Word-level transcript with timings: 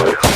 Oh, 0.00 0.27